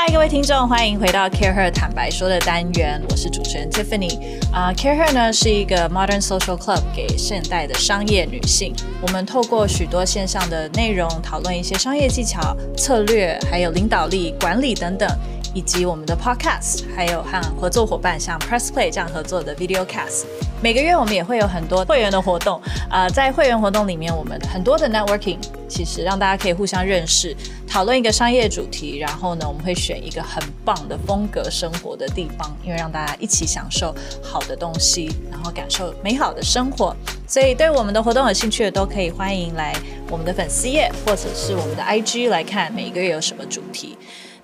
[0.00, 4.16] 嗨，各位听众，欢迎回到 CAREhER 坦白说的单元，我是主持人 Tiffany。
[4.52, 8.72] 啊、Care Her 呢是一个 Modern Social Club，给现代的商业女性。
[9.02, 15.08] 我们透过许多线上的内容，讨论一些商业技巧、策略，还有领导力、管理等等。
[15.54, 20.24] 以及我们的 Podcast，还有和合作伙伴像 Press Play 这样合作的 Videocast。
[20.62, 27.34] 每个月我们也会有很多会员的活动，啊、呃，在会员活动里面，我们很多的 Networking，其实让大家可以互相认识，
[27.68, 36.96] 讨论一个商业主题，然后呢，我们会选一个很棒的风格生活的地方，因为让大家一起享受好的东西，然后感受美好的生活。
[37.28, 39.76] 所以对我们的活动有兴趣的，都可以欢迎来
[40.10, 43.96] 我们的粉丝页或者是我们的 IG 来看每一个月有什么主题。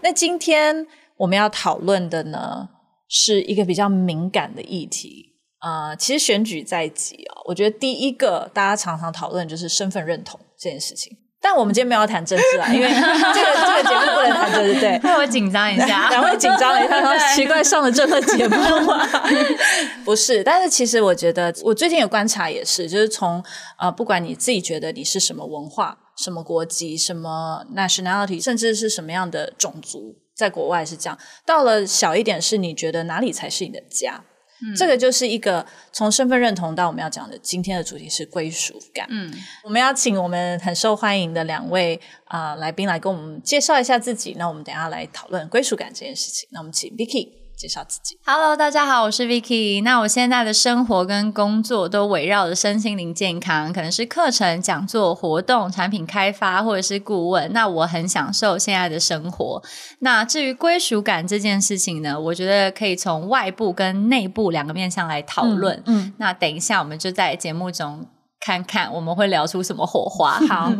[0.02, 0.86] 那今天
[1.16, 2.68] 我们要讨论的呢，
[3.08, 5.32] 是一个比较敏感的议题。
[5.60, 11.16] 呃，其实选举在即哦，我觉得第一个大家常常讨论就是身份认同这件事情。
[11.44, 19.06] 但我们今天没有要谈政治啊， 因为这个这个节目不能谈政治，对，会我紧张一下， 两位紧张了一下，然后奇怪上了这个节目吗？
[20.06, 23.44] 不是，但是其实我觉得，我最近有观察也是，就是从
[23.78, 25.98] 呃，不管你自己觉得你是什么文化。
[26.16, 31.18] 什么国籍、什么 nationality，甚至是什么样的种族，在国外是这样。
[31.44, 34.22] 到了小一点，是你觉得哪里才是你的家？
[34.62, 39.06] 嗯，这个就是一个从身份认同到我们要讲的今天的主题是归属感。
[39.10, 39.32] 嗯，
[39.64, 44.34] 我们要请我们很受欢迎的两位啊、呃、来宾来跟我们介绍一下自己。
[44.38, 46.48] 那我们等一下来讨论归属感这件事情。
[46.52, 47.43] 那我们请 Vicky。
[47.56, 48.18] 介绍自己。
[48.26, 49.82] Hello，大家好，我是 Vicky。
[49.82, 57.52] 那我现在的生活跟工作都围绕着身心灵健康，可能是课程、讲座、活动、产品开发，或者是顾问。
[57.52, 59.62] 那我很享受现在的生活。
[60.00, 65.76] 那至于归属感这件事情呢，我觉得可以从外部跟内部两个面向来讨论。
[65.86, 68.06] 嗯，嗯，那等一下我们就在节目中
[68.40, 70.38] 看看我们会聊出什么火花。
[70.48, 70.72] 好，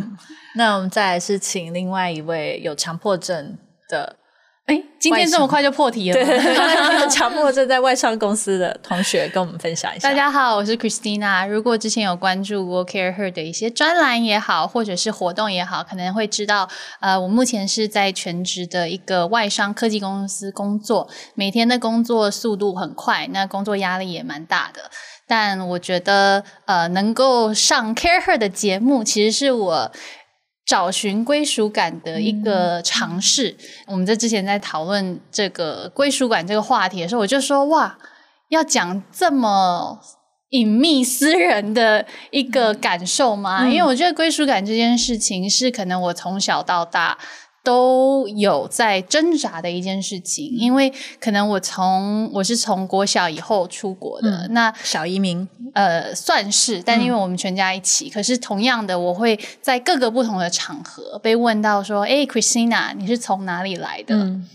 [0.56, 3.56] 那我们再来是请另外一位有强迫症
[3.88, 4.16] 的。
[4.66, 6.26] 哎，今天这么快就破题了吗？
[6.26, 10.08] 对 强迫症在外商公司的同学跟我们分享一下。
[10.08, 11.46] 大家好，我是 Christina。
[11.46, 16.66] 如果之前有关注过 CAREhER 的一些专栏也好，或者是活动也好，可能会知道，
[17.00, 24.90] 呃，我目前是在全职的一个外商科技公司工作，每天的工作速度很快，那工作压力也蛮大的。
[25.26, 29.92] 但我觉得，呃，能够上 CAREhER 的节目，其实是我。
[30.66, 33.50] 找寻归属感的一个尝试。
[33.50, 37.98] 嗯、我们在之前在讨论这个归属感这个话题的时候，我就说：哇，
[38.48, 40.00] 要讲这么
[40.50, 43.64] 隐秘私人的一个感受吗？
[43.64, 47.18] 嗯、因为我觉得归属感这件事情是可能我从小到大。
[47.64, 64.46] 都有在挣扎的一件事情，因为可能我从我是从国小以后出国的，嗯、那小移民，呃，算是，但因为我们全家一起，嗯、可是同样的，我会在各个不同的场合被问到说：“哎，Christina，你是从哪里来的？”嗯、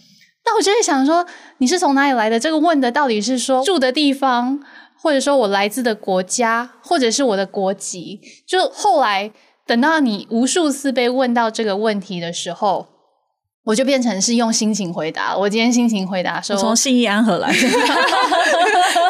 [0.45, 1.25] 那我就在想说，
[1.57, 2.39] 你是从哪里来的？
[2.39, 4.59] 这个问的到底是说住的地方，
[5.01, 8.21] 或者说我来自的国家，或者是我的国籍？
[8.45, 9.31] 就后来
[9.65, 12.85] 等到你无数次被问到这个问题的时候。
[13.63, 15.37] 我就变成是用心情回答。
[15.37, 17.51] 我今天心情回答说，我从信义安和来。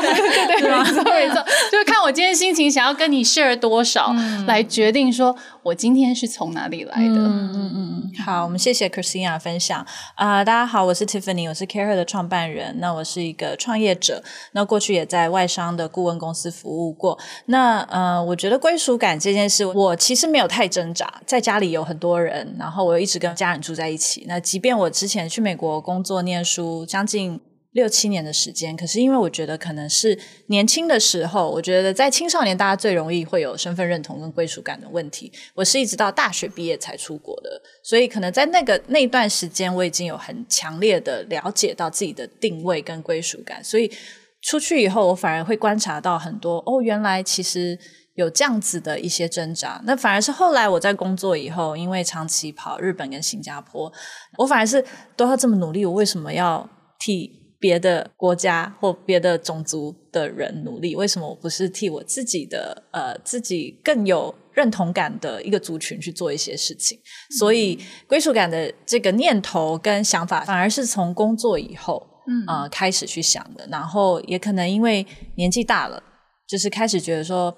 [0.01, 1.35] 对对对，没错没错，
[1.71, 7.15] 就是看我今天心情想要跟你 share 多少，嗯、来决定说我今天是从哪里来的。
[7.15, 8.11] 嗯嗯嗯。
[8.25, 9.85] 好，我们谢谢 Christina 分享。
[10.15, 12.79] 啊、大家好，我是 Tiffany，我是 Care 的创办人。
[12.79, 17.17] 那我是一个创业者，那过去也在外商的顾问公司服务过。
[17.45, 21.21] 那呃，我觉得归属感这件事，我其实没有太挣扎。
[21.25, 24.25] 在家里有很多人，然后我又一直跟家人住在一起。
[24.27, 27.39] 那即便我之前去美国工作念书将近
[27.71, 35.31] 六七年的时间，可是因为我觉得可能是年轻的时候，我觉得在青少年大家最容易会有身份认同跟归属感的问题。
[35.53, 43.63] 我是一直到大学毕业才出国的，所以可能在那个那段时间，我已经有很强烈的了解到自己的定位跟归属感。
[43.63, 43.91] 所以
[44.41, 47.77] 出去以后，我反而会观察到很多哦，原来其实。
[48.15, 53.89] 有这样子的一些挣扎，那反而是后来我在工作以后，因为长期跑日本跟新加坡，
[54.37, 54.83] 我反而是
[55.15, 60.95] 都要这么努力，我为什么要替别的国家或别的种族的人努力？
[60.95, 66.97] 为什么我不是替我自己的呃自己更有认同感的一个族群去做一些事情？
[66.97, 75.05] 嗯、所以归属感的这个念头跟想法，反而是从工作以后嗯、呃、开始去想的，然后也可能因为
[75.35, 76.01] 年纪大了，
[76.47, 77.55] 就是开始觉得说。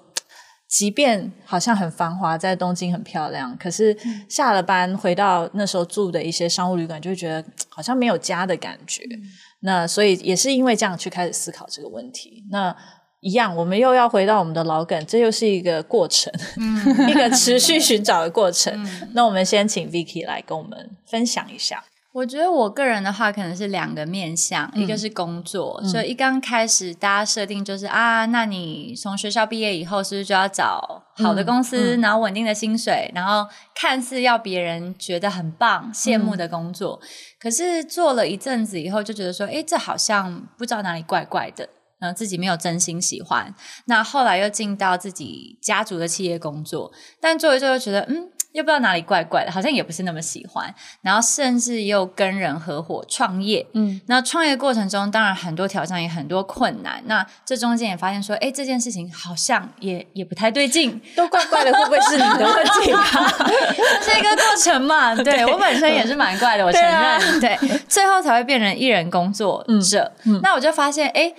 [0.68, 3.94] 即便好像很繁华，在东京很漂亮，可是
[4.26, 9.02] 下了班回到那时候住的一些商务旅馆，就会觉得好像没有家的感觉。
[9.04, 9.20] 嗯、
[9.62, 12.44] 那所以也是因为这样去开始思考这个问题。
[12.50, 12.74] 那
[13.20, 18.72] 一样，我们又要回到我们的老梗，这又是一个过程，嗯、 一个持续寻找的过程。
[18.82, 21.84] 嗯、那我们先请 Vicky 来跟我们分享一下。
[22.12, 37.00] 我觉得我个人的话，可能是两个面向，嗯、一个是工作，嗯、所以一刚开始大家设定就是啊，那你从学校毕业以后，是不是就要找好的公司，嗯嗯、然后稳定的薪水，然后看似要别人觉得很棒、羡慕的工作？
[37.02, 37.08] 嗯、
[37.40, 41.66] 可是做了一阵子以后，就觉得说，诶，这好像不知道哪里怪怪的，
[41.98, 43.54] 然后自己没有真心喜欢。
[43.86, 46.92] 那后来又进到自己家族的企业工作，
[47.22, 48.28] 但做一做又觉得，嗯。
[48.52, 57.02] 又不知道哪里怪怪的，好像也不是那么喜欢，然后甚至又跟人合伙创业，嗯，那创业过程中当然很多挑战，也很多困难。
[57.06, 63.04] 那这中间也发现说，哎，这件事情好像也也不太对劲，都怪怪的，会不会是你的问题啊？
[64.02, 65.14] 是一个过程嘛？
[65.16, 70.12] 对， 对我本身也是蛮怪的，我承认，对，啊、对，最后才会变成一人工作者。
[70.24, 71.32] 嗯嗯、那我就发现，哎。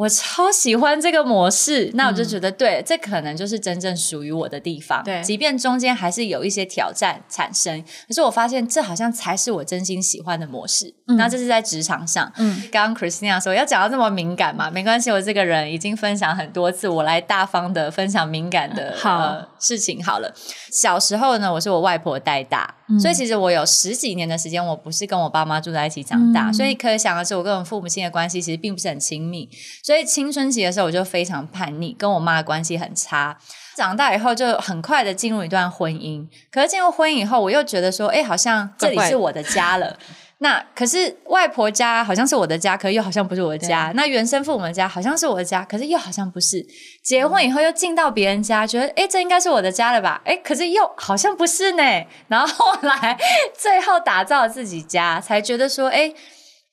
[0.00, 5.04] 我超喜欢这个模式，那我就觉得对，这可能就是真正属于我的地方。
[5.04, 10.94] 对，即便中间还是有一些挑战产生，可是我发现这好像才是我真心喜欢的模式。
[11.06, 12.32] 嗯，那这是在职场上。
[12.38, 20.34] 嗯，刚刚 Christina 说要讲到这么敏感嘛，没关系，我这个人已经分享很多次，我来大方的分享敏感的好、呃、事情好了。
[20.72, 22.74] 小时候呢，我是我外婆带大。
[23.00, 29.48] 所以其实我有十几年的时间，我不是跟我爸妈住在一起长大，嗯、所以可以想的是，我跟我父母亲的关系其实并不是很亲密。
[29.80, 33.38] 所以青春期的时候，我就非常叛逆，跟我妈的关系很差。
[33.76, 36.26] 长大以后，就很快的进入一段婚姻。
[36.50, 39.96] 可是进入婚姻以后，我又觉得说，哎，好像这里是我的家了。
[40.42, 43.92] 那可是外婆家好像是我的家，可是又好像不是我的家。
[43.94, 46.66] 那原生父母的家好像是我的家，可是又好像不是。
[47.04, 50.22] 结婚以后又进到别人家，觉得诶这应该是我的家了吧？
[50.24, 51.82] 诶可是又好像不是呢。
[52.28, 53.18] 然后后来
[53.54, 56.14] 最后打造自己家，才觉得说，诶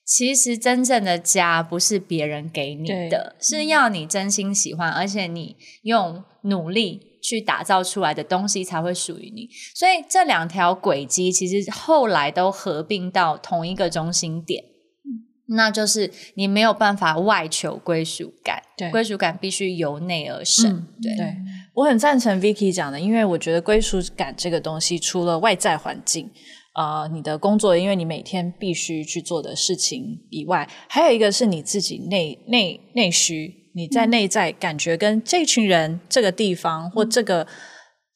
[0.02, 7.07] 其实真正的家不是别人给你的，是要你真心喜欢，而且你用努力。
[7.28, 14.64] 去打造出来的东西才会属于你，所以这两条轨迹其实后来都合并到同一个中心点，
[15.48, 20.70] 那就是你没有办法外求归属感，对，归属感必须由内而生。
[20.70, 21.36] 嗯、对，对，
[21.74, 26.30] 我很赞成 Vicky 讲的，因为我觉得归属感这个东西，除了外在环境，
[27.12, 33.67] 你的工作，因为你每天必须去做的事情以外，还有一个是你自己内内内需。
[33.78, 37.46] 你在内在感觉跟这群人、这个地方或这个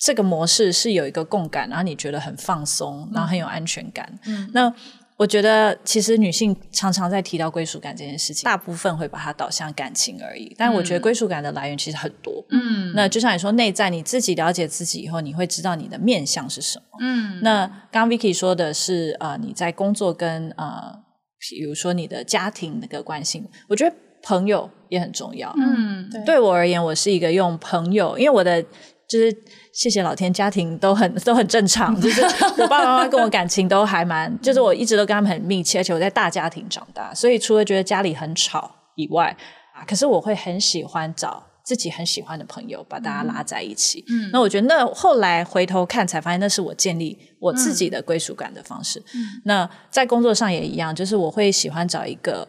[0.01, 4.19] 这个模式是有一个共感，然后你觉得很放松，然后很有安全感。
[4.27, 4.75] 嗯，那
[5.17, 10.53] 我觉得其实女性常常在提到归属感这件事情，大部分会把它导向感情而已。
[10.59, 12.45] 但我觉得归属感的来源其实很多。
[12.51, 16.99] 嗯，那就像你说，内在你自己了解自己以后，你会知道你的面向是什么。
[17.01, 20.99] 嗯，那刚刚 Vicky 说的是呃，你在工作跟呃，
[21.39, 23.95] 比如说你的家庭那个关系，我觉得。
[24.23, 25.53] 朋友也很重要。
[25.57, 28.63] 嗯，对，对我而言，我是一个用朋友，因为我的
[29.09, 29.35] 就是
[29.73, 32.23] 谢谢老天，家庭都很 都很正常，就是
[32.59, 39.37] 我爸爸妈妈跟我感情都还蛮，就是我一直都跟他们很密切，而且我在大家庭长大，所以除了觉得家里很吵以外，
[39.75, 44.05] 啊，可是我会很喜欢找自己很喜欢的朋友，把大家拉在一起。
[44.09, 49.01] 嗯，那我觉得那后来回头看才发现，那是我建立我自己的归属感的方式。
[49.15, 52.47] 嗯，那在工作上也一样，就是我会喜欢找一个。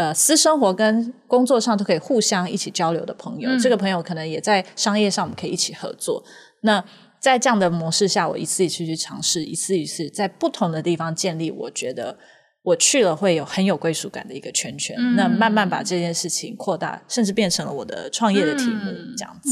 [0.00, 6.24] 呃，私生活跟工作上都可以互相一起交流的朋友，嗯、这个朋友可能也在商业上，我们可以一起合作。
[6.62, 6.82] 那
[7.18, 12.16] 在这样的模式下，我一次一次去尝试，一次一次在不同的地方建立，我觉得
[12.62, 14.96] 我去了会有很有归属感的一个圈圈。
[14.98, 19.50] 嗯、那慢慢把这件事情扩大，甚至变成了我的创业的题目，嗯、这样子。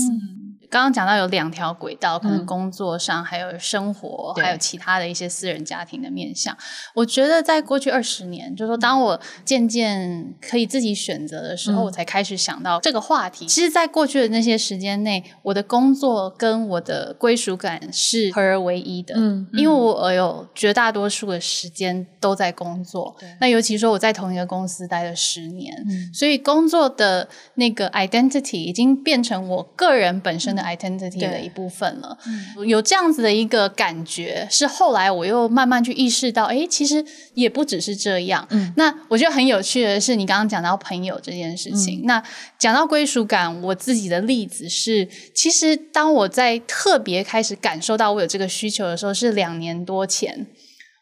[0.68, 6.56] 嗯刚刚讲到有两条轨道，可能工作上还有生活，嗯、还有其他的一些私人家庭的面向。
[6.94, 13.46] 我觉得在过去二十年，就是说当我渐渐可以自己选择的时候，嗯、我才开始想到这个话题。
[13.46, 19.14] 其实，在过去的那些时间内，我的工作跟我的归属感是合而为一的。
[19.16, 23.16] 嗯，因为我有绝大多数的时间都在工作。
[23.40, 32.18] 那尤其说我在同一个公司待了十年，嗯、所以工作的那个 identity 已经变成我个人本身的 identity 的一部分了，
[32.66, 38.46] 有这样子的一个感觉，是后来我又慢慢去意识到，哎，其实也不只是这样。
[38.50, 42.22] 嗯，那我觉得很有趣的是，你刚刚讲到朋友这件事情，嗯、那
[42.58, 50.46] 讲到归属感，我自己的例子是，其实当我在特别开始感受到我有这个需求的时候，是两年多前。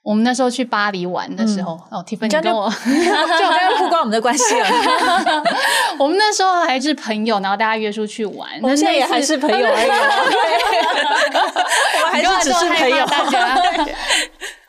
[0.07, 4.69] 我们那时候去巴黎玩的时候，嗯、哦，Tiffany 跟我， 就我刚刚曝光我们的关系了。
[5.99, 8.49] 我们那时候还是朋友，然后大家约出去玩。
[8.63, 9.89] 我们现在也还是朋友而已。
[11.99, 13.59] 我们还是只是朋友，大家。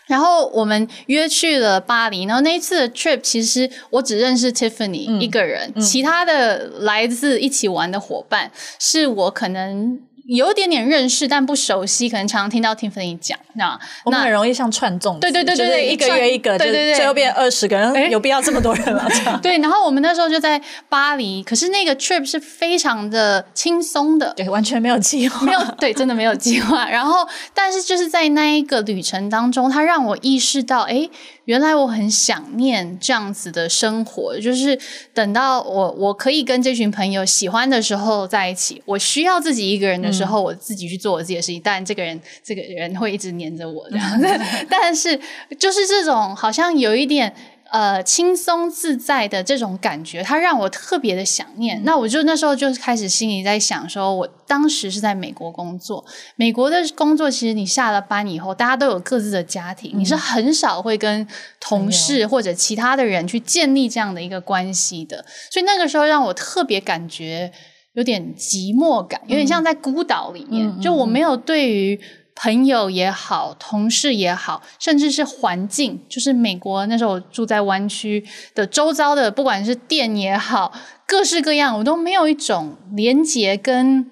[0.08, 10.00] 然后我们约去了巴黎，然后那一次的 trip 其实我只认识 Tiffany 一个人，嗯嗯、其他的来自一起玩的伙伴是我可能。
[10.28, 19.08] 有点点认识，但不熟悉，可能常常听到 Tiffany 讲，那我们很容易像串粽子，对对对对对，一个月一个，对对对，最后变二十个人，有必要这么多人吗？
[19.42, 26.88] 对，然后我们那时候就在巴黎，可是那个 trip 是非常的轻松的，对，完全没有计划，没有，对，真的没有计划。
[26.92, 31.10] 然后，但是就是在那一个旅程当中，它让我意识到，哎。
[31.48, 34.78] 原来我很想念这样子的生活，就是
[35.14, 41.62] 等到我我可以跟这群朋友喜欢的时候在一起，我需要自己一个人的时候，我自己去做我自己的事情。
[41.64, 44.28] 但这个人这个人会一直黏着我这样子，
[44.70, 45.20] 但是
[45.60, 47.34] 就是这种好像有一点。
[47.70, 51.78] 呃，轻松自在的这种感觉，它让我特别的想念。
[51.80, 56.06] 嗯、那我就那时候就开始心里在想，说我当时是在美国工作，
[56.38, 61.28] 美国的工作其实你下了班以后，大家都有各自的家庭，嗯、你是很少会跟
[61.60, 65.26] 同事或者其他的人去建立这样的一个关系的。
[65.52, 67.52] 所以那个时候让我特别感觉
[67.98, 72.00] 有点寂寞感，有点像在孤岛里面，嗯、就我没有对于。
[72.40, 78.24] 朋友也好，同事也好，甚至是环境，就是美国那时候我住在湾区
[78.54, 80.72] 的周遭的，不管是店也好，
[81.08, 84.12] 各式各样，我都没有一种连结跟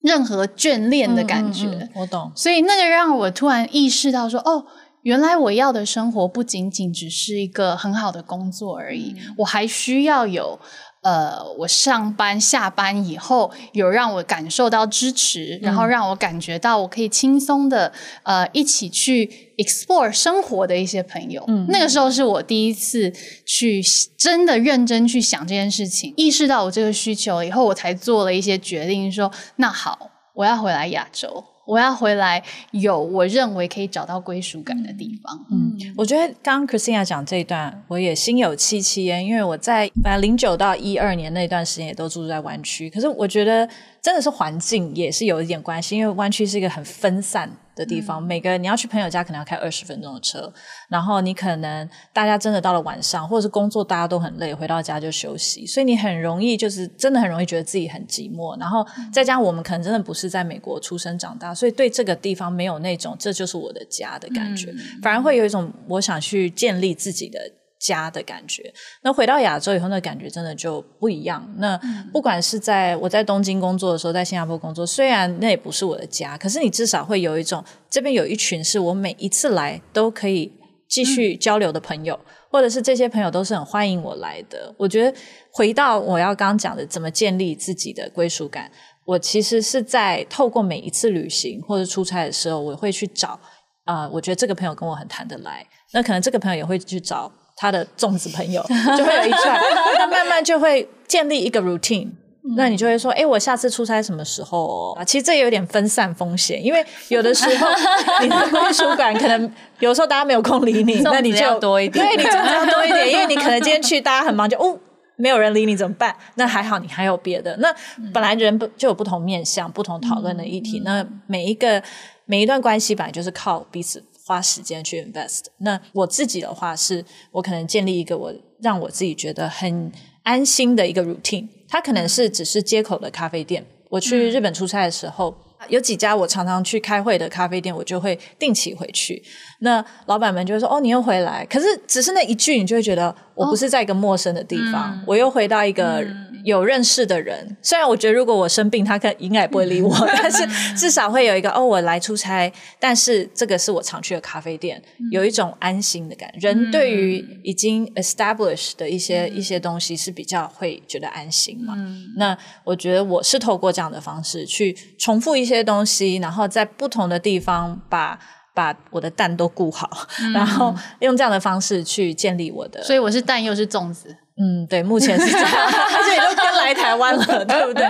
[0.00, 1.66] 任何眷恋的感觉。
[1.66, 2.32] 嗯嗯嗯，我懂。
[2.34, 4.66] 所以那个让我突然意识到说，哦，
[5.02, 10.58] 原来我要的生活不仅仅只是一个很好的工作而已，嗯、我还需要有。
[11.04, 17.92] 呃，我上班下班以后，有让我感受到支持，然后让我感觉到我可以轻松的
[18.22, 21.44] 呃一起去 explore 生活的一些朋友。
[21.46, 23.12] 嗯，那个时候是我第一次
[23.44, 23.82] 去
[24.16, 31.44] 真的认真去想这件事情，意识到我这个需求以后，我才做了一些决定，说那好，我要回来亚洲。
[31.66, 32.42] 我要回来，
[32.72, 35.46] 有我认为可以找到归属感的地方。
[35.50, 43.68] 嗯，我觉得刚刚 Christina 讲这一段，我也心有戚戚焉，因为我在反正零九到一二年那段时间也都住在湾区，可是我觉得
[44.02, 50.52] 真的是环境也是有一点关系，因为湾区是一个很分散的地方，嗯、每个你要去朋友家可能要开二十分钟的车，
[50.88, 67.38] 然后你可能大家真的到了晚上或者是工作大家都很累，回到家就休息，所以你很容易就是真的很容易觉得自己很寂寞，然后再加上我们可能真的不是在美国出生长大，所以对这个地方没有那种这就是我的家的感觉，嗯、反而会有一种我想去建立自己的。
[67.84, 68.72] 家的感觉，
[69.02, 71.46] 那回到亚洲以后，那感觉真的就不一样。
[71.58, 71.78] 那
[72.10, 80.50] 不管是在我在东京工作的时候，在新加坡工作，虽然那也不是我的家，可是你至少会有一种这边有一群是我每一次来都可以
[80.88, 84.74] 继续交流的朋友，嗯、或者是这些朋友都是很欢迎我来的。
[84.78, 85.14] 我觉得
[85.52, 88.70] 回到我要刚刚讲的，怎么建立自己的归属感，
[89.04, 93.38] 我其实是在透过每一次旅行或者出差的时候，我会去找
[93.84, 97.30] 啊、呃，我觉得这个朋友跟我很谈得来，那可能这个朋友也会去找。
[97.56, 98.62] 他的粽子朋友
[98.96, 99.60] 就会有一串，
[99.98, 102.10] 那慢慢就会建立一个 routine。
[102.56, 105.02] 那你就会说，哎，我下次出差什么时候啊？
[105.02, 107.66] 其实这也有点分散风险，因为有的时候
[108.20, 114.78] 你的归属感可能有时候大家没有空理你，那你就多一点，对，你粽子要多一点，因为你可能今天去大家很忙，就哦，
[115.16, 116.14] 没有人理你怎么办？
[116.34, 117.56] 那还好你还有别的。
[117.60, 117.74] 那
[118.12, 120.82] 本来人不就有不同面向、不同讨论的议题？
[120.84, 121.82] 那每一个
[122.26, 124.04] 每一段关系本来就是靠彼此。
[124.24, 125.44] 花时间去 invest。
[125.58, 131.46] 那我自己的话是，我可能建立一个我让我自己觉得很安心的一个 routine。
[131.68, 133.64] 它可能是只是街口的咖啡店。
[133.90, 135.36] 我去日本出差的时候，
[135.68, 139.22] 有几家我常常去开会的咖啡店，我就会定期回去。
[139.64, 146.00] 那老板们就会说：“哦，你又回来。”可是只是那一句，你就会觉得我不是在一个陌生的地方，哦、我又回到一个。
[146.00, 149.90] 嗯有认识的人，虽然我觉得如果我生病，他可能应该也不会理我，
[150.20, 156.48] 但是至少会有一个哦，我来出差，但是这个是我常去的咖啡店，有一种安心的感觉。
[156.48, 161.74] 人对于已经 established 的一些一些东西是比较会觉得安心嘛。
[162.18, 168.18] 那我觉得我是透过这样的方式去重复一些东西，然后在不同的地方把
[168.54, 169.90] 把我的蛋都顾好，
[170.32, 172.82] 然后用这样的方式去建立我的。
[172.82, 174.16] 所以我是蛋，又是粽子。
[174.36, 177.86] 嗯，对，目前是这样， 而且都跟来台湾了，对不对？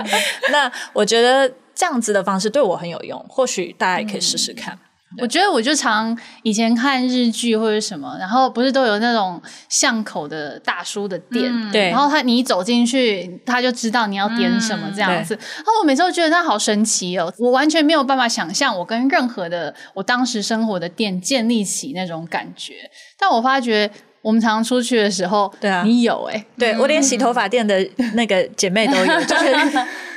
[0.51, 4.77] 那我觉得这样子的方式对我很有用，或许大家也可以试试看。
[5.21, 15.35] 我觉得我就常以前看日剧或者什么，然后不是都有那种巷口的大叔的店，嗯、对，然后他你一走进去，他就知道你要点什么这样子。
[15.35, 22.73] 嗯、然后我每次都觉得他好神奇哦，我完全没有办法想象我跟任何的我当时生活的店建立起那种感觉，
[23.17, 23.91] 但我发觉。
[24.25, 29.45] 我们常常出去的时候，对啊，你有哎、欸，对，我连洗头发店的 那个姐妹都有，就是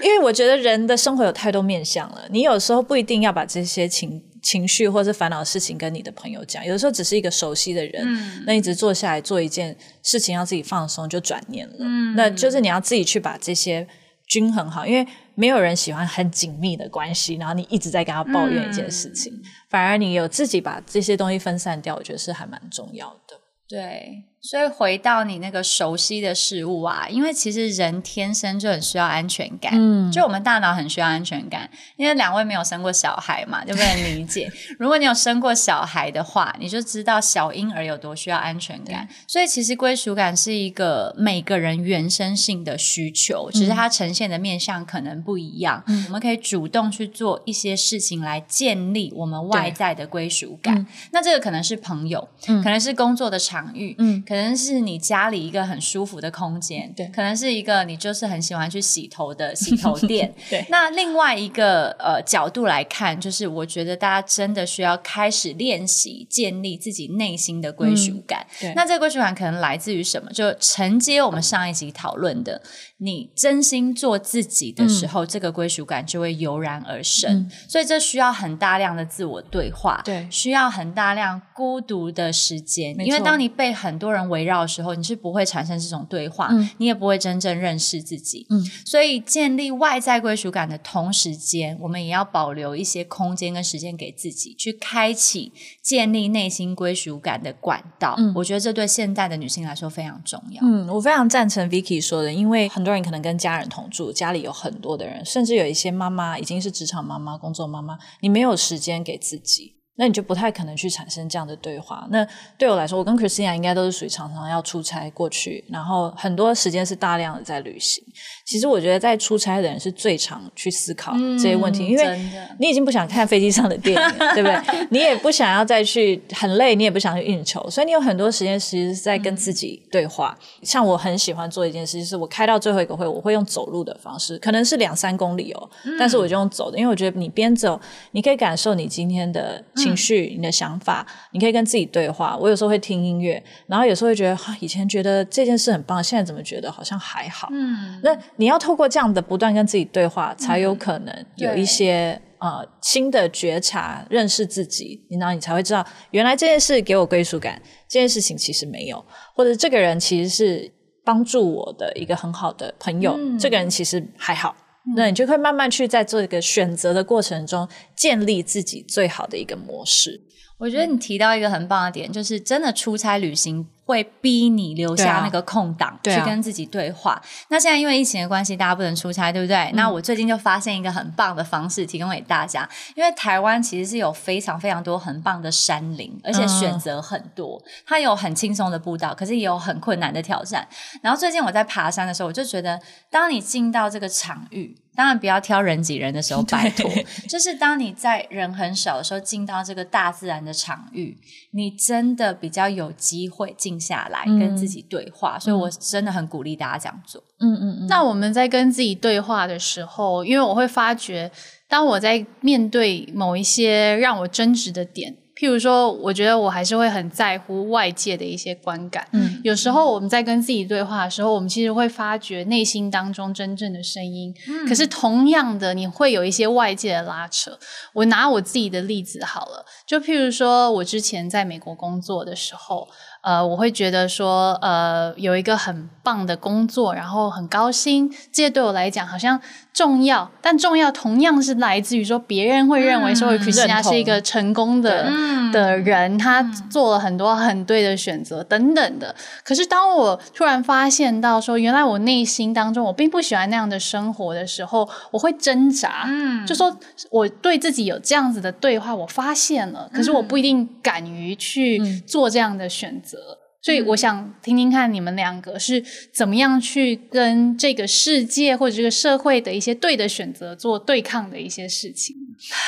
[0.03, 13.87] 因为我觉得人的生活有太多面向了，你有时候不一定要把这些情情绪或者是烦恼的事情跟你的朋友讲，有的时候只是一个熟悉的人，嗯、那一直坐下来做一件事情，让自己放松就转念了，嗯、那就是你要自己去把这些
[14.27, 23.37] 均衡好，因为没有人喜欢很紧密的关系，然后你一直在跟他抱怨一件事情，嗯、反而你有自己把这些东西分散掉，我觉得是还蛮重要的。
[23.69, 24.25] 对。
[24.41, 31.69] 所以回到你那个熟悉的事物啊，因为其实人天生就很需要安全感，嗯，就我们大脑很需要安全感。
[31.97, 34.51] 因为两位没有生过小孩嘛，就不能理解。
[34.79, 39.09] 如果你有生过小孩的话，你就知道小婴儿有多需要安全感。
[39.27, 45.83] 所以其实归属感是一个每个人原生性的需求，只是它呈现的面向可能不一样。
[45.89, 50.87] 嗯，我们可以主动去做一些事情来建立我们外在的归属感。
[51.11, 54.23] 那这个可能是朋友，嗯，可能是工作的场域，嗯。
[54.29, 60.67] 可能是你家里一个很舒服的空间，对，可能是一个你就是很喜欢去洗头的洗头 店，对。
[60.69, 68.47] 那另外一个呃角度来看，就是我觉得大家真的需要开始练习建立自己内心的归属感。
[68.61, 68.75] 嗯、对。
[68.75, 70.31] 那这个归属感可能来自于什么？
[70.33, 72.61] 就承接我们上一集讨论的，
[72.99, 77.33] 你真心做自己的时候，嗯、这个归属感就会油然而生。
[77.33, 88.47] 嗯、所以这需要很大量的自我对话，对，需要很大量孤独的时间，因为当你被很多人围绕的时候，你是不会产生这种对话，嗯、你也不会真正认识自己。
[88.49, 98.15] 嗯，所以建立外在归属感的同时间，我们也要保留一些空间跟时间给自己，去开启建立内心归属感的管道。
[98.17, 100.63] 嗯，我觉得这对现代的女性来说非常重要。
[100.65, 109.78] 嗯，我非常赞成 Vicky 说的，因为很多人可能跟家人同住，家里有很多的人，甚至有一些妈妈已经是职场妈妈、工作妈妈，你没有时间给自己。
[109.99, 112.07] 那你就不太可能去产生这样的对话。
[112.11, 112.25] 那
[112.57, 118.03] 对我来说，我跟 Christina 应该都是属于常常要出差过去，然后很多时间是大量的在旅行。
[118.45, 124.87] 其实我觉得在出差的人是最常去思考这些问题，嗯、因为你已经不想看飞机上的电影，对不对？
[124.91, 130.39] 你也不想要再去很累，你也不想去应酬，所以你有很多时间其实是在跟自己对话。
[130.41, 137.81] 嗯、像我很喜欢做一件事，就是我开到最后一个会，我会用走路的方式，可能是两三公里哦，嗯、但是我就用走的，因为我觉得你边走，
[138.13, 139.61] 你可以感受你今天的。
[139.89, 142.37] 情绪，你的想法，你可以跟自己对话。
[142.37, 147.49] 我有时候会听音乐，然后有时候会觉得，哈，以前觉得这件事很棒，现在怎么觉得好像还好？
[147.51, 160.73] 嗯，那你要透过这样的不断跟自己对话，才有可能有一些、嗯、呃新的觉察，认识自己，然后你才会知道，原来这件事给我归属感，这件事情其实没有，或者这个人其实是
[161.05, 164.55] 帮助我的一个很好的朋友，嗯、这个人其实还好。
[164.97, 170.21] 那你就会慢慢去在做一个选择的过程中，建立自己最好的一个模式。
[170.59, 177.19] 我觉得你提到一个很棒的点，就是真的出差旅行会逼你留下那个空档，去跟自己对话。
[177.49, 179.57] 那现在因为疫情的关系，大家不能出差，对不对？
[179.57, 179.77] 嗯。
[179.77, 182.69] 那我最近就发现一个很棒的方式，提供给大家。
[182.95, 187.59] 因为台湾其实是有非常非常多很棒的山林，而且选择很多。
[187.87, 190.69] 它有很轻松的步道，可是也有很困难的挑战。
[191.01, 192.79] 然后最近我在爬山的时候，我就觉得，
[193.11, 194.77] 当你进到这个场域。
[194.99, 196.91] 当然不要挑人挤人的时候， 拜托。
[197.29, 201.17] 就是当你在人很少的时候进到这个大自然的场域，
[201.53, 205.37] 你真的比较有机会静下来跟自己对话。
[205.37, 207.23] 嗯、所以我真的很鼓励大家这样做。
[207.39, 207.87] 嗯嗯嗯。
[207.87, 211.31] 那我们在跟自己对话的时候，因为我会发觉，
[211.69, 215.17] 当我在面对某一些让我争执的点。
[215.39, 219.07] 譬如说，我觉得我还是会很在乎外界的一些观感。
[219.13, 224.35] 嗯，有时候我们在跟自己对话的时候，我们其实会发觉内心当中真正的声音。
[224.49, 227.57] 嗯，可是同样的，你会有一些外界的拉扯。
[227.93, 232.89] 我拿我自己的例子好了，就譬如说我之前在美国工作的时候。
[233.29, 239.39] 呃，我会觉得说，呃，有一个很棒的工作，然后很高薪，这些对我来讲好像
[239.75, 249.15] 重要，但重要同样是来自于说，别人会认为说，Christina 是一个成功的同的人，他做了很多很对的选择等等的。
[249.45, 256.75] 可是当我突然发现到说，原来我内心当中我并不喜欢那样的生活的时候，我会挣扎，嗯，就说
[257.11, 263.18] 我对自己有这样子的对话，我发现了，可是我不一定敢于去做这样的选择。
[263.61, 272.15] 所以我想听听看你们两个是怎么样去跟这个世界或者这个社会的一些对的选择做对抗的一些事情。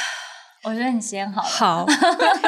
[0.65, 1.49] 我觉得你先好了。
[1.49, 1.87] 好，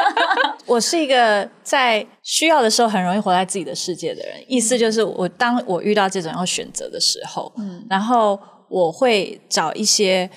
[0.66, 4.44] 我是一个在需要的时候很容易活在自己的世界的人。
[4.46, 8.38] 意思就是，我当我遇到这种要选择的时候，嗯，然后
[8.68, 10.28] 我会找一些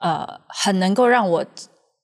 [0.00, 1.44] 呃很能够让我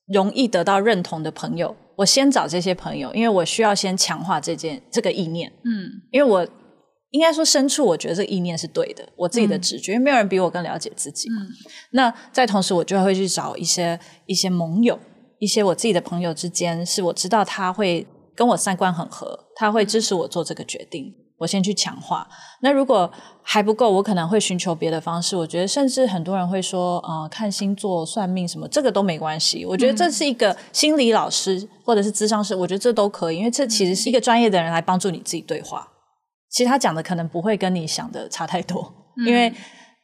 [0.07, 1.75] 容易得到认同的朋友。
[1.97, 5.51] 我先找这些朋友，因为我需要先强化这件这个意念。
[5.65, 6.47] 嗯，因为我
[7.09, 11.41] 应该说深处，我觉得这个意念是对的，我自己的直觉，嗯、因为没有人比我更了解自己嘛。
[11.41, 11.49] 嗯、
[11.91, 14.97] 那在同时，我就会去找一些一些盟友，
[15.39, 18.05] 一些我自己的朋友之间，是我知道他会
[18.35, 21.13] 跟我三观很合，他会支持我做这个决定。
[21.37, 22.27] 我先去强化。
[22.61, 23.09] 那如果
[23.43, 25.35] 还不够，我可能会寻求别的方式。
[25.35, 29.65] 我觉得，甚至很多人会说，呃，看星座、算命什么，这个都没关系。
[29.65, 35.87] 我觉得这是一个心理老师或者是智商师，我觉得这都可以，因为这其实是一个专业的人来帮助你自己对话。
[36.49, 38.91] 其实他讲的可能不会跟你想的差太多，
[39.25, 39.53] 因为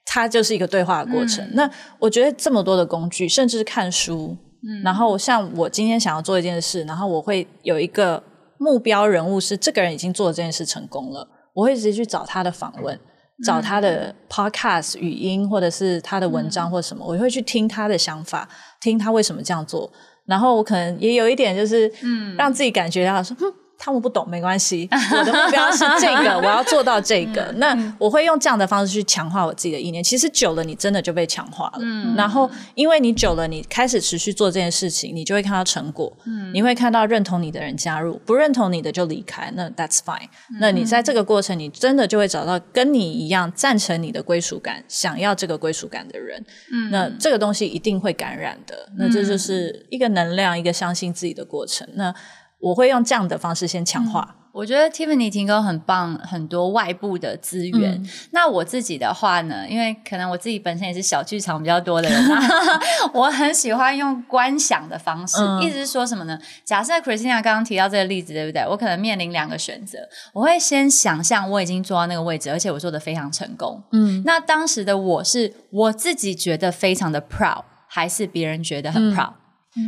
[0.06, 1.48] 他就是一个对话的过程。
[1.54, 1.70] 那
[2.00, 4.38] 我觉得这么多的工具，甚至是看书。
[4.66, 8.22] 嗯，然后像我今天想要做一件事，然后我会有一个
[8.58, 13.00] 目标人物是这个人已经做了这件事成功了，我会直接去找他的访问，
[13.44, 18.48] 找他的 podcast 语音或者是他的文章或者什么，我会去听他的想法，
[18.82, 19.92] 听他为什么这样做，
[20.26, 23.54] 然后我可能也有一点就是，嗯，让自己感觉到说，嗯。
[23.84, 27.42] 他们不懂没关系，我的目标是这个， 我要做到这个。
[27.52, 30.02] 嗯、那我会用这样的方式去强化我自己的意念。
[30.02, 31.80] 其实久了，你真的就被强化了。
[31.82, 36.16] 嗯、然后，因为你久了，你开始持续做这件事情，你就会看到成果。
[36.24, 39.52] 嗯、你会看到认同你的人加入，不认同你的就离开。
[39.54, 40.30] 那 That's fine。
[40.50, 46.42] 嗯、那你在这个过程，你真的就会找到跟你一样赞成你的归属感、想要这个归属感的人。
[46.72, 48.88] 嗯、那这个东西一定会感染的。
[48.98, 51.86] 那这就是一个能量，一个相信自己的过程。
[51.96, 52.16] 那
[52.64, 54.26] 我会用这样的方式先强化。
[54.30, 57.92] 嗯、我觉得 Tiffany 提供很棒，很多外部的资源。
[58.02, 62.30] 嗯、那我自己的话呢，因为可能我自己本身也是小剧场比较多的人，
[63.14, 65.38] 我很喜欢用观想的方式。
[65.42, 66.40] 嗯、意思是说什么呢？
[66.64, 68.66] 假设 Christina 刚刚提到这个例子，对不对？
[68.70, 69.98] 我可能面临两个选择，
[70.32, 73.84] 我会先想象我已经坐到那个位置，而且我做的非常成功。
[73.92, 79.34] 嗯，那当时的我是我自己觉得非常的 proud，还是别人觉得很 proud？、嗯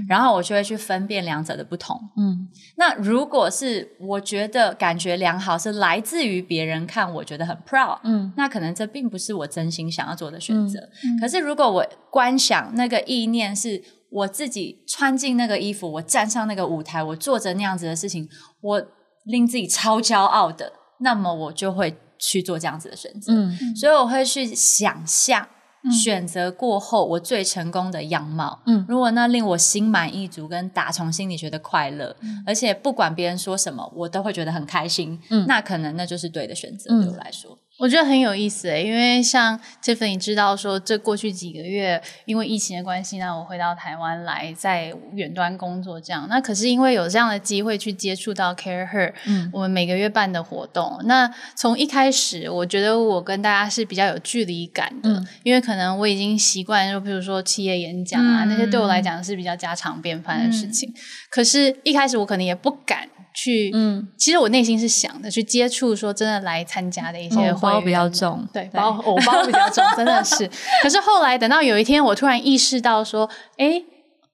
[0.08, 2.00] 然后我就会去分辨两者的不同。
[2.17, 10.80] 嗯，那如果是我觉得感觉良好，是来自于别人看我觉得很 proud，嗯，那可能这并不是我真心想要做的选择。
[10.80, 18.28] 嗯，可是如果我观想那个意念是我自己穿进那个衣服，我站上那个舞台，我做着那样子的事情，
[18.62, 18.82] 我
[19.26, 23.34] 令自己超骄傲的，那么我就会去做这样子的选择。
[23.34, 25.48] 嗯，所以我会去想象。
[25.91, 28.62] 选择过后，我最成功的样貌。
[28.65, 35.19] 嗯，如果那令我心满意足，跟打从心里觉得快乐，嗯、而且不管别人说什么，我都会觉得很开心。
[35.30, 37.58] 嗯，那可能那就是对的选择，对我来说。
[37.77, 46.25] 嗯我觉得很有意思诶，因为像 Tiffany 知道说，这过去几个月因为疫情的关系，那我回到台湾来在远端工作这样。
[46.29, 51.01] 那可是因为有这样的机会去接触到 CAREhER，嗯，我们每个月办的活动。
[51.03, 60.89] 那从一开始，我觉得我跟大家是比较有距离感的，嗯、因为可能我已经习惯，就比如说企业演讲啊，嗯、那些对我来讲是比较家常便饭的事情。
[60.89, 60.95] 嗯、
[61.29, 63.09] 可是，一开始我可能也不敢。
[63.36, 70.50] 去，嗯，其实我内心是想的，去接触说真的来参加的一些会比较重，对，包偶包比较重， 真的是。
[70.82, 73.84] 可是后来等到有一天，我突然意识到说，哎，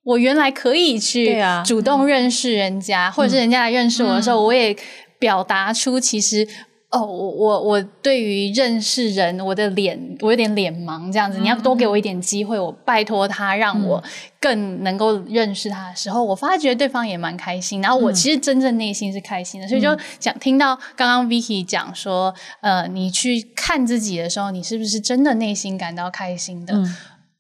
[0.04, 4.76] 我原来可以去主动认识人家，或者是人家来认识我的时候，我也
[5.20, 6.48] 表达出其实。
[6.91, 11.39] 哦，我我我对于认识人，我的脸我有点脸盲这样子。
[11.39, 14.04] 你要多给我一点机会，我拜托他让我
[14.41, 17.82] 更能够认识他的时候，我发觉对方也蛮开心。
[17.82, 26.73] 然后我其实真正内心是开心的，所以就想听到刚刚 Vicky 讲说，呃，你去看自己的时候，你是不是真的内心感到开心的？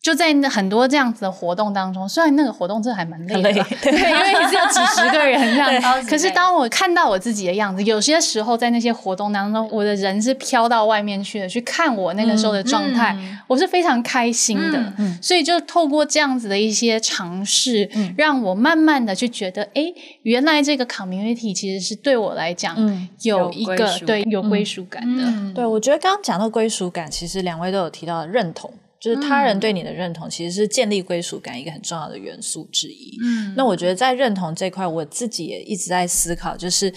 [0.01, 6.03] 就在很多这样子的活动当中，虽然那个活动真的还蛮累的，累对，因为你只有几十个人这样。
[6.05, 14.91] 可是当我看到我自己的样子，有些时候在那些活动当中，我的人是飘到外面去的，去看我那个时候的状态，嗯、我是非常开心的。
[15.21, 19.83] 所以就透过这样子的一些尝试，嗯、让我慢慢的去觉得，哎，
[20.23, 22.75] 原来这个 community 其实是对我来讲
[23.21, 25.23] 有一个有对有归属感的。
[25.25, 28.73] 嗯、对，我觉得刚刚讲到归属感，其实两位都有提到认同。
[29.01, 33.17] 就是他人对你的认同，其实是建立归属感一个很重要的元素之一。
[33.23, 36.93] 嗯，那我觉得在认同这块，我自己也一直在思考，就是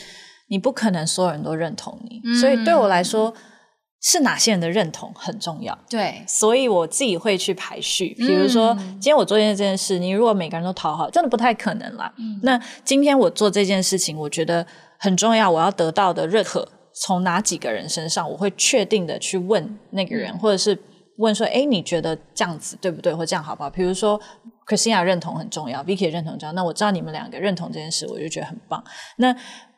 [0.49, 3.33] 你不可能所有人都认同你，嗯、所以对我来说，
[4.03, 5.79] 是哪些人的认同很重要。
[5.89, 8.15] 对，所以我自己会去排序。
[8.19, 12.13] 比如说，今天我做这件事，你如果每个人都讨好，真的不太可能啦。
[12.19, 14.67] 嗯、那今天我做这件事情，我觉得
[14.99, 20.79] 很重要，我要得到的认可从哪几个人身上，我会确定的去问那个人，嗯、或者是。
[21.19, 23.15] 问说：“哎，你觉得这样子对不对？
[23.15, 23.71] 或这样好不好？
[23.71, 24.21] 比如说
[24.67, 26.53] ，Christina 认同很重要，Vicky 认同很重要。
[26.53, 28.83] 那我知道你们两个认同这件事，我就觉得很棒。
[29.19, 29.35] 那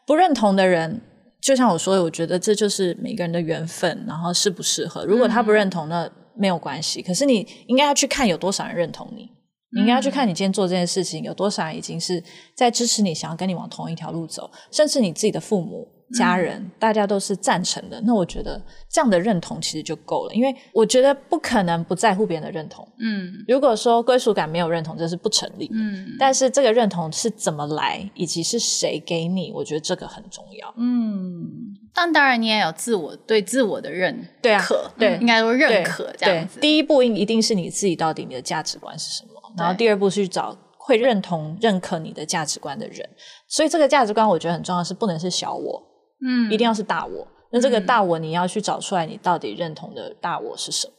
[0.06, 1.00] 不认同的人，
[1.40, 5.04] 就像我说的，我觉得这就是每个人的缘分，然后适不适合。
[5.04, 7.02] 如果他不认同，那没有关系。
[7.02, 9.30] 可是你应该要去看有多少人认同你，
[9.72, 12.22] 你应该要去看你今天做这件事情有多少人已经是
[12.54, 22.86] 在支持你，想要跟你往同一条路走，甚至你自己的父母。”家人，嗯、大家都是赞成的，那我觉得这样的认同其实就够了，因为我觉得不可能不在乎别人的认同。
[22.98, 25.74] 嗯，如果说归属感没有认同，这是不成立的。
[25.76, 30.72] 嗯，但是这个认同是怎么来，以及是谁给你，我觉得这个很重要。
[30.76, 31.44] 嗯，
[31.92, 34.64] 但当然，你也有自我对自我的认可，对啊，
[34.98, 36.60] 对，应该说认可这样子。
[36.60, 43.08] 第一步应一定是你自己到底你的价值观是什么，然后第二步是去找会认同、认可你的价值观的人。
[43.48, 45.82] 所以这个价值观我觉得很重要，是不能是小我，
[46.24, 47.28] 嗯，一定要是大我。
[47.52, 50.94] 那这个大我你要去找出来，你到底认同的大我是什么，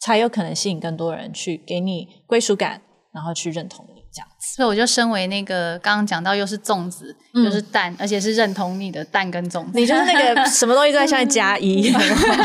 [0.00, 2.82] 才有可能吸引更多人去给你归属感，
[3.12, 3.91] 然后去认同你。
[4.14, 11.90] 这样子，所以我就身为那个刚刚讲到又是粽子、嗯、又是蛋，而且是认同你的蛋跟粽子，你就是那个 什么东西都在下面加一，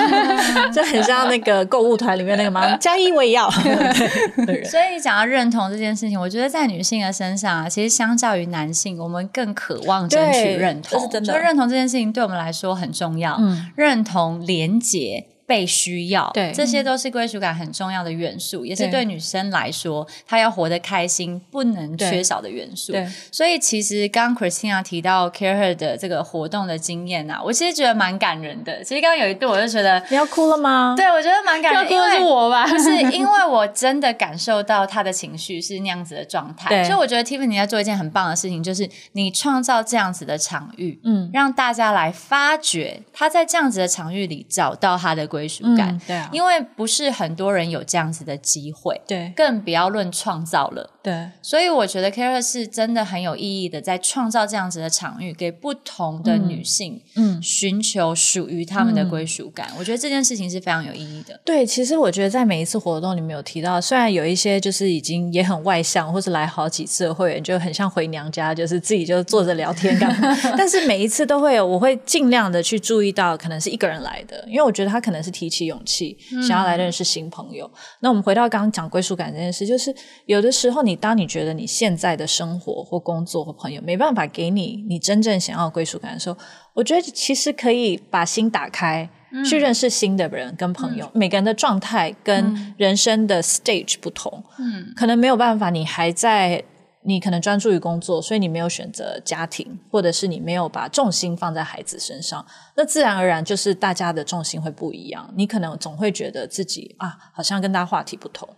[0.73, 2.75] 就很像那个购物团里面那个吗？
[2.77, 3.49] 加一我也要。
[4.45, 10.99] 对所以讲到认同这件事情，我觉得在女性的身上啊，其实相较于男性，我们更渴望争取认同。
[11.01, 13.35] 是真的，就认同这件事情对我们来说很重要。
[13.39, 15.25] 嗯，认同连结。
[15.47, 22.91] 被需要，对，这些都是归属感很重要的元素，也是对女生来说，她要活得开心不能缺少的元素。
[22.91, 28.83] 对，所以其实刚刚 Christina 提到 CAREhER 的这个活动的经验啊，我其实觉得蛮感人的。
[28.83, 30.93] 其实刚刚有一度我就觉得你要哭了吗？
[30.97, 32.67] 对，我觉得蛮感人，要哭的是我吧？
[32.67, 36.67] 不是， 因为我真的感受到她的情绪是那样子的状态。
[36.67, 45.89] 对，所以我觉得 Tiffany 在做一件很棒的事情，就是你创造这样子的场域，嗯，让大家来发掘她在这样子的场域里找到她的归属感。
[45.89, 46.23] 嗯，对。
[46.31, 51.29] 因为不是很多人有这样子的机会，对，更不要论创造了，对。
[51.41, 59.69] 所以我觉得 CAREhER 是真的很有意义的，在创造这样子的场域，给不同的女性，嗯，寻求属于她们的归属感。
[59.71, 59.75] 嗯。
[59.79, 61.39] 我觉得这件事情是非常有意义的。
[61.45, 76.17] 对，其实我觉得在每一次活动里面有提到，虽然有一些就是已经也很外向，或是来好几次的会员就很像回娘家，就是自己就坐着聊天干嘛， 但是每一次都会有，我会尽量的去注意到，可能是一个人来的，因为我觉得他可能是提起勇气。
[76.45, 79.93] 想要来认识新朋友，嗯、那我们回到刚刚讲归属感这件事，就是
[80.25, 86.37] 有的时候，你当你觉得你现在的生活或工作或朋友没办法给你你真正想要归属感的时候，
[86.73, 91.05] 我觉得其实可以把心打开，嗯、去认识新的人跟朋友。
[91.05, 96.63] 嗯、每个人的状态跟人生的 stage 不同，嗯，可能没有办法，你还在。
[97.03, 105.33] 你可能专注于工作，所以你没有选择家庭，或者是你没有把重心放在孩子身上，那自然而然就是大家的重心会不一样。
[105.37, 108.49] 你可能总会觉得自己啊，好像跟大家话题不同，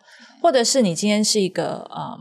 [0.41, 2.19] 或者是你今天是一个呃，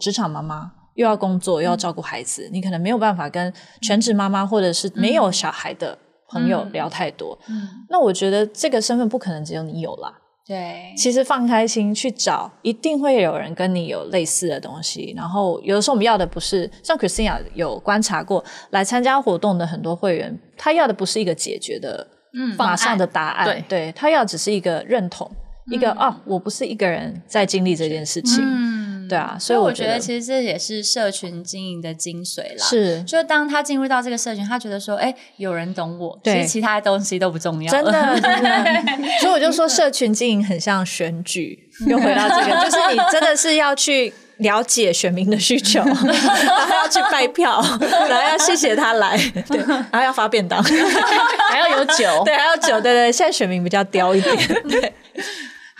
[0.00, 5.96] 职场妈妈，又要工作又要照顾孩子，嗯、你可能没有办法跟全职妈妈或者是没有小孩的
[6.28, 7.38] 朋友聊太多。
[7.48, 10.12] 嗯，那我觉得这个身份不可能只有你有啦。
[10.46, 15.14] 对，其实放开心去找，一定会有人跟你有类似的东西。
[15.16, 25.30] 然后有的时候我们要的不是像 Christina 有观察过来参加活动的很多会员，他要的不是一个解决的、嗯，马上的答案，对，对他要只是一个认同，
[25.70, 28.42] 嗯、一个哦，我不是一个人在经历这件事情。
[28.42, 32.64] 嗯对啊，所以我觉得其实这也是社群经营的精髓啦。
[32.64, 37.70] 是，就当他进入到这个社群，他觉得说，哎，有人懂我，其实其他的东西都不重要。
[37.70, 38.82] 真的， 真的。
[39.20, 41.66] 所以我就说，社群经营很像选举。
[41.86, 49.16] 又回到这个，就是你真的是要去了解选民的需求，然后要去拜票，然后要谢谢他来，
[49.48, 50.62] 对，然后要发便当，
[51.48, 53.10] 还要有酒，对，还要酒，对对。
[53.10, 54.36] 现在选民比较刁一点，
[54.68, 54.92] 对。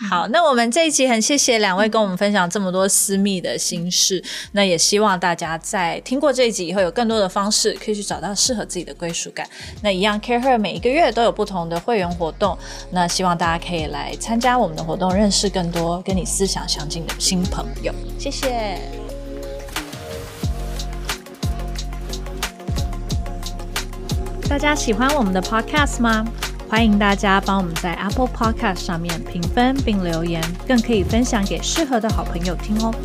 [0.09, 4.23] 好，那我们这一集很谢谢两位跟我们分享这么多私密的心事。
[4.53, 9.47] 那也希望大家在听过这一集以后，有更多的方式可以去找到适合自己的归属感。
[9.83, 12.57] 那一样，CAREhER 每一个月都有不同的会员活动。
[12.89, 17.93] 那希望大家可以来参加我们的活动，认识更多跟你思想相近的新朋友。
[18.17, 18.79] 谢谢。
[24.49, 26.25] 大家喜欢我们的 Podcast 吗？
[26.71, 32.95] 欢迎大家帮我们在 Apple Podcast 上面评分并留言，更可以分享给适合的好朋友听哦。